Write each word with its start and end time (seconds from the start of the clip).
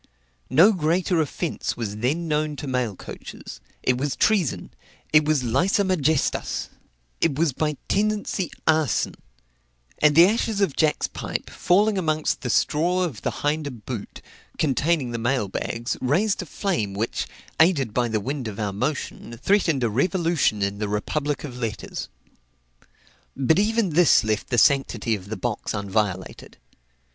No 0.49 0.71
greater 0.73 1.21
offence 1.21 1.77
was 1.77 1.97
then 1.97 2.27
known 2.27 2.55
to 2.55 2.65
mail 2.65 2.95
coaches; 2.95 3.61
it 3.83 3.99
was 3.99 4.15
treason, 4.15 4.71
it 5.13 5.25
was 5.25 5.43
læsa 5.43 5.85
majestas, 5.85 6.69
it 7.19 7.35
was 7.37 7.53
by 7.53 7.77
tendency 7.87 8.49
arson; 8.65 9.13
and 9.99 10.15
the 10.15 10.25
ashes 10.25 10.59
of 10.59 10.75
Jack's 10.75 11.05
pipe, 11.07 11.51
falling 11.51 11.99
amongst 11.99 12.41
the 12.41 12.49
straw 12.49 13.03
of 13.03 13.21
the 13.21 13.29
hinder 13.29 13.69
boot, 13.69 14.23
containing 14.57 15.11
the 15.11 15.19
mail 15.19 15.47
bags, 15.47 15.95
raised 16.01 16.41
a 16.41 16.47
flame 16.47 16.95
which 16.95 17.27
(aided 17.59 17.93
by 17.93 18.07
the 18.07 18.19
wind 18.19 18.47
of 18.47 18.59
our 18.59 18.73
motion) 18.73 19.37
threatened 19.37 19.83
a 19.83 19.89
revolution 19.91 20.63
in 20.63 20.79
the 20.79 20.89
republic 20.89 21.43
of 21.43 21.59
letters. 21.59 22.09
But 23.37 23.59
even 23.59 23.91
this 23.91 24.23
left 24.23 24.49
the 24.49 24.57
sanctity 24.57 25.13
of 25.13 25.29
the 25.29 25.37
box 25.37 25.73
unviolated. 25.75 26.55